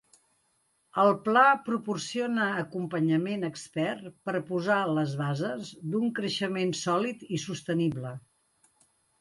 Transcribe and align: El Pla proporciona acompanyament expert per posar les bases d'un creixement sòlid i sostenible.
El 1.01 1.11
Pla 1.25 1.43
proporciona 1.67 2.47
acompanyament 2.61 3.47
expert 3.51 4.09
per 4.31 4.35
posar 4.49 4.79
les 5.01 5.15
bases 5.23 5.71
d'un 5.93 6.11
creixement 6.21 6.75
sòlid 6.83 7.25
i 7.39 7.43
sostenible. 7.49 8.17